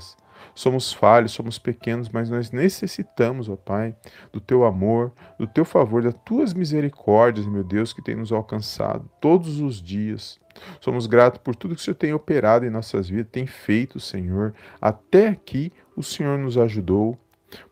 Somos 0.55 0.93
falhos, 0.93 1.33
somos 1.33 1.59
pequenos, 1.59 2.09
mas 2.09 2.31
nós 2.31 2.51
necessitamos, 2.51 3.49
ó 3.49 3.57
Pai, 3.57 3.95
do 4.33 4.41
teu 4.41 4.65
amor, 4.65 5.13
do 5.39 5.47
teu 5.47 5.65
favor, 5.65 6.03
das 6.03 6.15
tuas 6.25 6.55
misericórdias, 6.55 7.47
meu 7.47 7.65
Deus, 7.65 7.93
que 7.93 8.03
tem 8.03 8.15
nos 8.15 8.33
alcançado 8.33 9.11
todos 9.21 9.61
os 9.61 9.83
dias. 9.83 10.39
Somos 10.81 11.07
gratos 11.07 11.41
por 11.43 11.55
tudo 11.55 11.75
que 11.75 11.81
o 11.81 11.85
Senhor 11.85 11.97
tem 11.97 12.13
operado 12.13 12.65
em 12.65 12.71
nossas 12.71 13.09
vidas, 13.09 13.29
tem 13.31 13.47
feito, 13.47 13.99
Senhor. 14.01 14.55
Até 14.81 15.29
aqui 15.29 15.73
o 15.97 16.03
Senhor 16.03 16.39
nos 16.39 16.59
ajudou. 16.59 17.19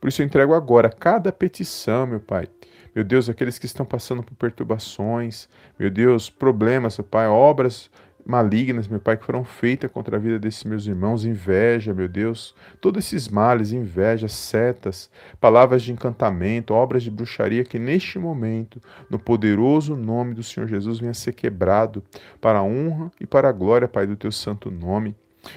Por 0.00 0.08
isso 0.08 0.22
eu 0.22 0.26
entrego 0.26 0.54
agora 0.54 0.88
cada 0.88 1.32
petição, 1.32 2.06
meu 2.06 2.20
Pai. 2.20 2.48
Meu 2.94 3.02
Deus, 3.04 3.28
aqueles 3.28 3.58
que 3.58 3.66
estão 3.66 3.84
passando 3.84 4.22
por 4.22 4.34
perturbações, 4.36 5.48
meu 5.76 5.90
Deus, 5.90 6.30
problemas, 6.30 6.96
meu 6.96 7.04
Pai, 7.04 7.26
obras 7.26 7.90
malignas, 8.24 8.88
meu 8.88 9.00
Pai, 9.00 9.16
que 9.16 9.24
foram 9.24 9.44
feitas 9.44 9.90
contra 9.90 10.16
a 10.16 10.20
vida 10.20 10.38
desses 10.38 10.64
meus 10.64 10.86
irmãos, 10.86 11.24
inveja, 11.24 11.92
meu 11.92 12.08
Deus, 12.08 12.54
todos 12.80 13.04
esses 13.04 13.28
males, 13.28 13.72
inveja, 13.72 14.28
setas, 14.28 15.10
palavras 15.40 15.82
de 15.82 15.92
encantamento, 15.92 16.72
obras 16.72 17.02
de 17.02 17.10
bruxaria, 17.10 17.64
que 17.64 17.78
neste 17.78 18.18
momento, 18.18 18.80
no 19.10 19.18
poderoso 19.18 19.94
nome 19.94 20.34
do 20.34 20.42
Senhor 20.42 20.66
Jesus, 20.66 20.98
venha 20.98 21.14
ser 21.14 21.32
quebrado 21.32 22.02
para 22.40 22.60
a 22.60 22.62
honra 22.62 23.10
e 23.20 23.26
para 23.26 23.48
a 23.48 23.52
glória, 23.52 23.88
Pai, 23.88 24.06
do 24.06 24.16
teu 24.16 24.32
santo 24.32 24.70
nome. 24.70 25.14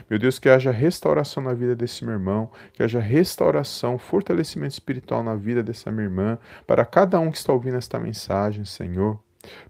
Meu 0.10 0.20
Deus, 0.20 0.38
que 0.38 0.50
haja 0.50 0.70
restauração 0.70 1.42
na 1.42 1.54
vida 1.54 1.74
desse 1.74 2.04
meu 2.04 2.14
irmão, 2.14 2.52
que 2.74 2.84
haja 2.84 3.00
restauração, 3.00 3.98
fortalecimento 3.98 4.74
espiritual 4.74 5.24
na 5.24 5.36
vida 5.36 5.64
dessa 5.64 5.90
minha 5.90 6.04
irmã, 6.04 6.38
para 6.66 6.86
cada 6.86 7.18
um 7.22 7.32
que 7.32 7.38
está 7.38 7.54
ouvindo 7.54 7.78
esta 7.78 7.98
mensagem, 7.98 8.66
Senhor 8.66 9.18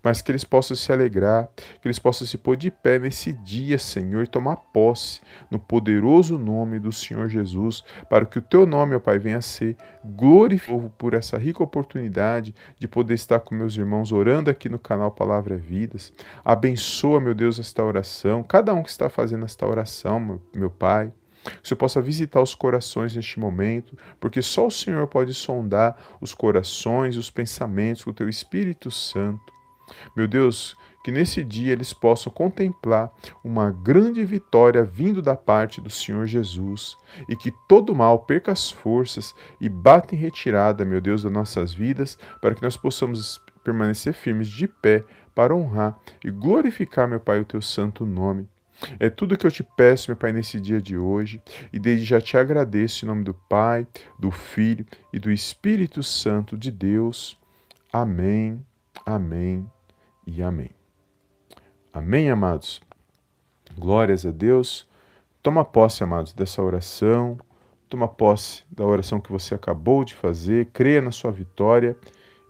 mas 0.04 0.22
que 0.22 0.32
eles 0.32 0.44
possam 0.44 0.76
se 0.76 0.92
alegrar, 0.92 1.48
que 1.82 1.88
eles 1.88 2.00
possam 2.00 2.28
se 2.28 2.38
pôr 2.38 2.56
de 2.56 2.70
pé 2.70 3.00
nesse 3.00 3.34
dia, 3.34 3.78
Senhor, 3.78 4.24
e 4.24 4.28
tomar 4.28 4.58
posse 4.58 5.22
no 5.50 5.60
poderoso 5.60 6.38
nome 6.38 6.80
do 6.80 6.92
Senhor 6.92 7.30
Jesus, 7.30 7.84
para 8.10 8.26
que 8.26 8.40
o 8.40 8.42
teu 8.42 8.66
nome, 8.66 8.96
ó 8.96 9.00
Pai, 9.00 9.20
venha 9.20 9.38
a 9.38 9.42
ser 9.42 9.76
glorificado 10.04 10.92
por 10.98 11.14
essa 11.14 11.38
rica 11.38 11.64
oportunidade 11.64 12.54
de 12.78 12.88
poder 12.88 13.14
estar 13.14 13.40
com 13.40 13.56
meus 13.56 13.76
irmãos 13.76 14.12
orando 14.12 14.50
aqui 14.50 14.70
no 14.70 14.80
canal 14.80 15.12
Palavra 15.12 15.58
Vidas. 15.58 16.14
Abençoa, 16.44 17.20
meu 17.20 17.34
Deus, 17.34 17.60
esta 17.60 17.84
oração, 17.84 18.44
cada 18.44 18.74
um 18.74 18.84
que 18.84 18.90
está 18.90 19.10
fazendo 19.10 19.46
esta 19.46 19.66
oração, 19.68 20.42
meu, 20.54 20.70
Pai. 20.70 21.12
Que 21.44 21.64
o 21.64 21.68
Senhor 21.68 21.78
possa 21.78 22.02
visitar 22.02 22.42
os 22.42 22.54
corações 22.54 23.16
neste 23.16 23.40
momento, 23.40 23.98
porque 24.20 24.42
só 24.42 24.68
o 24.68 24.72
Senhor 24.72 25.08
pode 25.08 25.34
sondar 25.34 25.98
os 26.20 26.34
corações 26.34 27.16
os 27.16 27.30
pensamentos 27.30 28.04
com 28.04 28.12
o 28.12 28.14
teu 28.14 28.28
Espírito 28.28 28.92
Santo. 28.92 29.57
Meu 30.15 30.27
Deus, 30.27 30.75
que 31.08 31.12
nesse 31.12 31.41
dia 31.41 31.72
eles 31.72 31.94
possam 31.94 32.29
contemplar 32.29 33.10
uma 33.41 33.72
grande 33.72 34.25
vitória 34.25 34.84
vindo 34.84 35.22
da 35.22 35.38
parte 35.38 35.79
do 35.79 35.89
Senhor 35.89 36.25
Jesus 36.25 36.98
e 37.29 37.36
que 37.38 37.50
todo 37.65 37.96
mal 37.96 38.20
perca 38.20 38.51
as 38.51 38.70
forças 38.70 39.34
e 39.62 39.70
bata 39.70 40.15
em 40.15 40.17
retirada, 40.17 40.84
meu 40.84 41.00
Deus, 41.00 41.24
das 41.24 41.32
nossas 41.32 41.74
vidas, 41.74 42.17
para 42.41 42.53
que 42.53 42.62
nós 42.62 42.75
possamos 42.75 43.39
permanecer 43.63 44.13
firmes 44.13 44.50
de 44.50 44.67
pé 44.67 45.06
para 45.34 45.56
honrar 45.56 45.98
e 46.25 46.29
glorificar, 46.29 47.08
meu 47.08 47.22
Pai, 47.22 47.39
o 47.39 47.46
teu 47.46 47.62
santo 47.62 48.06
nome. 48.06 48.46
É 49.00 49.10
tudo 49.10 49.38
que 49.38 49.48
eu 49.48 49.51
te 49.51 49.63
peço, 49.63 50.12
meu 50.12 50.17
Pai, 50.17 50.34
nesse 50.34 50.60
dia 50.60 50.82
de 50.82 50.98
hoje, 50.98 51.41
e 51.72 51.79
desde 51.79 52.06
já 52.06 52.20
te 52.20 52.36
agradeço 52.36 53.06
em 53.06 53.08
nome 53.08 53.24
do 53.24 53.34
Pai, 53.34 53.88
do 54.20 54.29
Filho 54.29 54.86
e 55.13 55.20
do 55.20 55.32
Espírito 55.32 56.03
Santo 56.03 56.58
de 56.58 56.70
Deus. 56.70 57.39
Amém, 57.94 58.62
amém 59.06 59.65
e 60.28 60.44
amém. 60.44 60.70
Amém, 61.94 62.30
amados? 62.30 62.82
Glórias 63.76 64.26
a 64.26 64.32
Deus. 64.32 64.86
Toma 65.42 65.64
posse, 65.64 66.04
amados, 66.04 66.34
dessa 66.34 66.62
oração. 66.62 67.38
Toma 67.88 68.08
posse 68.08 68.64
da 68.70 68.86
oração 68.86 69.22
que 69.22 69.32
você 69.32 69.56
acabou 69.56 70.04
de 70.04 70.14
fazer. 70.14 70.68
Creia 70.74 71.02
na 71.02 71.12
sua 71.12 71.32
vitória 71.32 71.96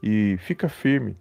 e 0.02 0.36
fica 0.40 0.68
firme. 0.68 1.16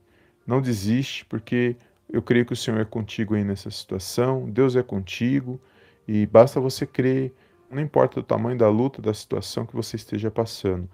Não 0.47 0.63
desiste, 0.63 1.27
porque 1.27 1.77
eu 2.11 2.23
creio 2.23 2.47
que 2.47 2.55
o 2.55 2.57
Senhor 2.57 2.81
é 2.81 2.85
contigo 2.85 3.35
aí 3.35 3.45
nessa 3.45 3.71
situação. 3.71 4.49
Deus 4.49 4.75
é 4.75 4.83
contigo 4.83 5.61
e 6.09 6.25
basta 6.25 6.59
você 6.59 6.87
crer. 6.87 7.35
Não 7.71 7.83
importa 7.83 8.21
o 8.21 8.23
tamanho 8.23 8.57
da 8.57 8.69
luta, 8.71 9.03
da 9.03 9.13
situação 9.13 9.67
que 9.67 9.77
você 9.77 9.97
esteja 9.97 10.31
passando. 10.31 10.89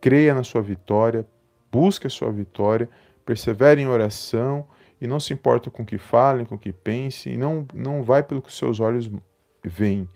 Creia 0.00 0.34
na 0.34 0.42
sua 0.42 0.60
vitória, 0.60 1.24
busque 1.70 2.08
a 2.08 2.10
sua 2.10 2.32
vitória, 2.32 2.88
persevere 3.24 3.80
em 3.80 3.86
oração 3.86 4.66
e 5.04 5.06
não 5.06 5.20
se 5.20 5.34
importa 5.34 5.70
com 5.70 5.82
o 5.82 5.86
que 5.86 5.98
falem, 5.98 6.46
com 6.46 6.54
o 6.54 6.58
que 6.58 6.72
pensem, 6.72 7.34
e 7.34 7.36
não, 7.36 7.66
não 7.74 8.02
vai 8.02 8.22
pelo 8.22 8.40
que 8.40 8.50
seus 8.50 8.80
olhos 8.80 9.10
veem. 9.62 10.08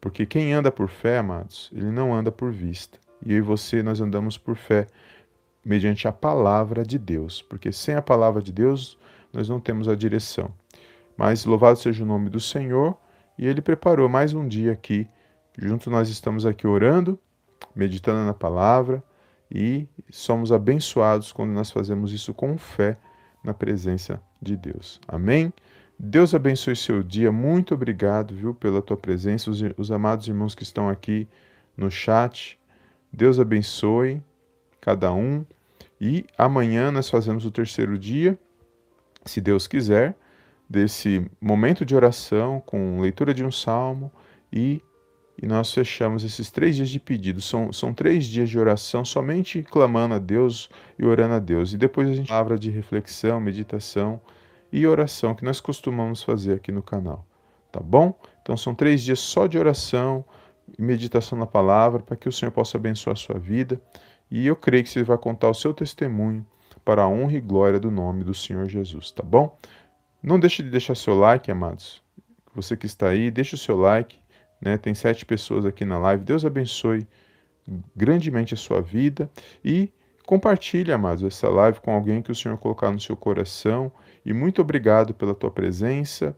Porque 0.00 0.26
quem 0.26 0.52
anda 0.52 0.68
por 0.68 0.88
fé, 0.88 1.18
amados, 1.18 1.70
ele 1.72 1.92
não 1.92 2.12
anda 2.12 2.32
por 2.32 2.50
vista. 2.50 2.98
E 3.24 3.34
eu 3.34 3.38
e 3.38 3.40
você, 3.40 3.84
nós 3.84 4.00
andamos 4.00 4.36
por 4.36 4.56
fé, 4.56 4.88
mediante 5.64 6.08
a 6.08 6.12
palavra 6.12 6.84
de 6.84 6.98
Deus. 6.98 7.40
Porque 7.40 7.70
sem 7.70 7.94
a 7.94 8.02
palavra 8.02 8.42
de 8.42 8.50
Deus, 8.52 8.98
nós 9.32 9.48
não 9.48 9.60
temos 9.60 9.86
a 9.86 9.94
direção. 9.94 10.52
Mas 11.16 11.44
louvado 11.44 11.78
seja 11.78 12.02
o 12.02 12.06
nome 12.06 12.28
do 12.28 12.40
Senhor, 12.40 12.98
e 13.38 13.46
Ele 13.46 13.62
preparou 13.62 14.08
mais 14.08 14.34
um 14.34 14.48
dia 14.48 14.72
aqui. 14.72 15.06
Juntos 15.56 15.86
nós 15.86 16.08
estamos 16.08 16.44
aqui 16.44 16.66
orando, 16.66 17.16
meditando 17.76 18.26
na 18.26 18.34
palavra, 18.34 19.04
e 19.48 19.86
somos 20.10 20.50
abençoados 20.50 21.30
quando 21.30 21.52
nós 21.52 21.70
fazemos 21.70 22.12
isso 22.12 22.34
com 22.34 22.58
fé 22.58 22.98
na 23.44 23.54
presença 23.54 24.20
de 24.42 24.56
Deus. 24.56 25.00
Amém? 25.06 25.52
Deus 25.98 26.34
abençoe 26.34 26.74
seu 26.74 27.02
dia. 27.02 27.30
Muito 27.30 27.74
obrigado, 27.74 28.34
viu, 28.34 28.54
pela 28.54 28.82
tua 28.82 28.96
presença. 28.96 29.50
Os, 29.50 29.62
os 29.78 29.90
amados 29.92 30.26
irmãos 30.26 30.54
que 30.54 30.64
estão 30.64 30.88
aqui 30.88 31.28
no 31.76 31.90
chat. 31.90 32.58
Deus 33.12 33.38
abençoe 33.38 34.20
cada 34.80 35.12
um. 35.12 35.46
E 36.00 36.26
amanhã 36.36 36.90
nós 36.90 37.08
fazemos 37.08 37.46
o 37.46 37.50
terceiro 37.52 37.96
dia, 37.96 38.36
se 39.24 39.40
Deus 39.40 39.68
quiser, 39.68 40.16
desse 40.68 41.24
momento 41.40 41.84
de 41.84 41.94
oração 41.94 42.60
com 42.60 43.00
leitura 43.00 43.32
de 43.32 43.44
um 43.44 43.52
salmo 43.52 44.10
e 44.52 44.82
e 45.40 45.46
nós 45.46 45.72
fechamos 45.72 46.24
esses 46.24 46.50
três 46.50 46.76
dias 46.76 46.90
de 46.90 47.00
pedido. 47.00 47.40
São, 47.40 47.72
são 47.72 47.92
três 47.94 48.26
dias 48.26 48.48
de 48.48 48.58
oração, 48.58 49.04
somente 49.04 49.62
clamando 49.62 50.14
a 50.14 50.18
Deus 50.18 50.68
e 50.98 51.04
orando 51.04 51.34
a 51.34 51.38
Deus. 51.38 51.72
E 51.72 51.78
depois 51.78 52.08
a 52.08 52.14
gente 52.14 52.28
palavra 52.28 52.58
de 52.58 52.70
reflexão, 52.70 53.40
meditação 53.40 54.20
e 54.70 54.86
oração 54.86 55.34
que 55.34 55.44
nós 55.44 55.60
costumamos 55.60 56.22
fazer 56.22 56.54
aqui 56.54 56.70
no 56.70 56.82
canal. 56.82 57.26
Tá 57.70 57.80
bom? 57.80 58.14
Então 58.42 58.56
são 58.56 58.74
três 58.74 59.02
dias 59.02 59.20
só 59.20 59.46
de 59.46 59.58
oração 59.58 60.24
e 60.78 60.82
meditação 60.82 61.38
na 61.38 61.46
palavra 61.46 62.02
para 62.02 62.16
que 62.16 62.28
o 62.28 62.32
Senhor 62.32 62.52
possa 62.52 62.76
abençoar 62.76 63.14
a 63.14 63.16
sua 63.16 63.38
vida. 63.38 63.80
E 64.30 64.46
eu 64.46 64.56
creio 64.56 64.84
que 64.84 64.90
você 64.90 65.02
vai 65.02 65.18
contar 65.18 65.48
o 65.48 65.54
seu 65.54 65.72
testemunho 65.72 66.46
para 66.84 67.02
a 67.02 67.08
honra 67.08 67.34
e 67.34 67.40
glória 67.40 67.80
do 67.80 67.90
nome 67.90 68.24
do 68.24 68.34
Senhor 68.34 68.68
Jesus, 68.68 69.10
tá 69.10 69.22
bom? 69.22 69.58
Não 70.22 70.38
deixe 70.38 70.62
de 70.62 70.70
deixar 70.70 70.94
seu 70.94 71.18
like, 71.18 71.50
amados. 71.50 72.02
Você 72.54 72.76
que 72.76 72.86
está 72.86 73.08
aí, 73.08 73.30
deixe 73.30 73.54
o 73.54 73.58
seu 73.58 73.76
like 73.76 74.21
né? 74.62 74.78
Tem 74.78 74.94
sete 74.94 75.26
pessoas 75.26 75.66
aqui 75.66 75.84
na 75.84 75.98
live. 75.98 76.22
Deus 76.22 76.44
abençoe 76.44 77.06
grandemente 77.94 78.54
a 78.54 78.56
sua 78.56 78.80
vida 78.80 79.28
e 79.64 79.90
compartilhe, 80.24 80.92
amados, 80.92 81.24
essa 81.24 81.48
live 81.48 81.80
com 81.80 81.92
alguém 81.92 82.22
que 82.22 82.30
o 82.30 82.34
Senhor 82.34 82.56
colocar 82.56 82.90
no 82.92 83.00
seu 83.00 83.16
coração. 83.16 83.90
E 84.24 84.32
muito 84.32 84.62
obrigado 84.62 85.12
pela 85.12 85.34
tua 85.34 85.50
presença. 85.50 86.36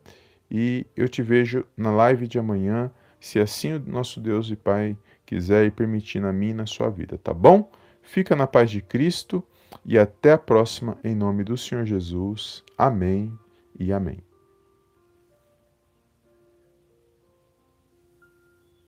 E 0.50 0.86
eu 0.96 1.08
te 1.08 1.22
vejo 1.22 1.64
na 1.76 1.90
live 1.90 2.26
de 2.26 2.38
amanhã, 2.38 2.90
se 3.20 3.38
assim 3.38 3.74
o 3.74 3.80
nosso 3.80 4.20
Deus 4.20 4.50
e 4.50 4.56
Pai 4.56 4.96
quiser 5.26 5.66
e 5.66 5.70
permitir 5.70 6.20
na 6.20 6.32
minha 6.32 6.52
e 6.52 6.54
na 6.54 6.66
sua 6.66 6.90
vida, 6.90 7.18
tá 7.18 7.32
bom? 7.32 7.70
Fica 8.02 8.36
na 8.36 8.46
paz 8.46 8.70
de 8.70 8.82
Cristo 8.82 9.42
e 9.84 9.98
até 9.98 10.32
a 10.32 10.38
próxima, 10.38 10.96
em 11.02 11.14
nome 11.14 11.42
do 11.42 11.56
Senhor 11.56 11.84
Jesus. 11.84 12.62
Amém 12.76 13.32
e 13.78 13.92
amém. 13.92 14.33